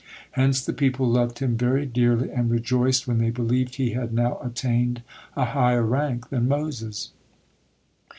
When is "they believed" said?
3.19-3.75